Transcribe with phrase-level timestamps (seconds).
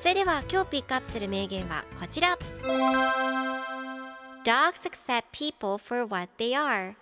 [0.00, 2.38] それでは今日ピックアップする名言はこちら。
[4.46, 6.94] Dogs accept people for what they are.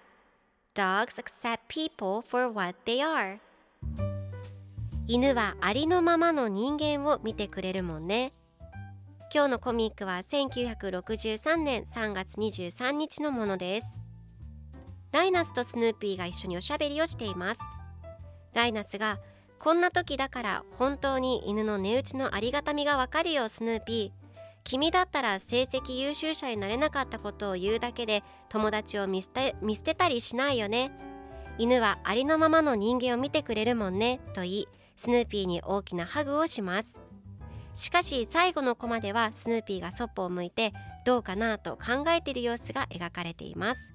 [0.75, 3.39] Dogs accept people for what they are.
[5.07, 8.33] 犬はありのままの人間を見てくれるもんね。
[9.33, 14.01] 今日のコミックは1963年3月23日のものです。
[15.13, 17.61] ライナスとスヌーピーが一緒におしゃべりをしています。
[18.55, 19.21] ライナスが
[19.59, 24.29] こんな時だから本当に犬の値打ちのありがたみがわかるよスヌーピー。
[24.65, 30.93] 君だったら成績優秀者になれなかったことを言うだけで友達を見捨て見捨てたりしないよね。
[31.59, 37.01] 犬はありのままの人間を見てくれるもんねと言いスヌーピーに大きなハグをします。
[37.75, 40.73] しかし最後のコマではスヌーピーがそっぽを向いて
[41.05, 43.93] どうかなと考えている様子が描かれています。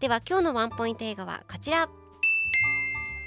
[0.00, 1.88] では今日のワンポイント映画はこちら。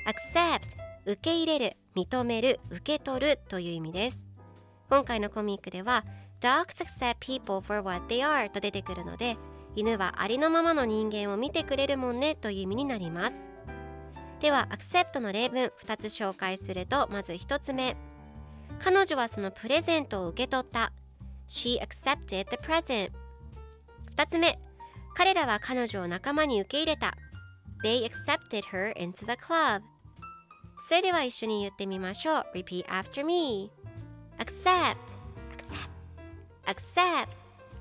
[0.05, 0.90] Accept!
[1.05, 4.29] 受け入れる認める受け取るという意味です。
[4.89, 6.05] 今回のコミックでは
[6.41, 9.37] Dogs accept people for what they are と出てくるので
[9.75, 13.49] 犬はありのままの人間を見てくれるもんねという意味になります。
[14.39, 17.95] では accept の例文2つ紹介するとまず1つ目。
[18.79, 20.91] 彼女はそのプレゼントを受け取った。
[21.47, 23.11] She accepted the present
[24.15, 24.59] 2つ目。
[25.15, 27.15] 彼らは彼女を仲間に受け入れた。
[27.83, 29.81] They accepted her into the club
[30.81, 33.71] それでは一緒に言ってみましょう Repeat after me
[34.39, 34.97] Accept
[35.55, 35.89] Accept
[36.65, 37.27] Accept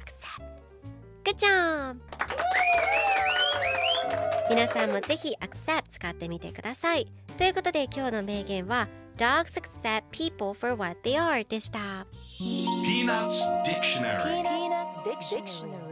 [0.05, 0.45] Accept
[1.25, 1.97] Good job!
[4.49, 7.07] 皆さんもぜひ Accept 使ってみてください
[7.37, 12.07] ということで今日の名言は Dogs accept people for what they are でした
[12.41, 15.90] Peanuts Dictionary Peanuts Dictionary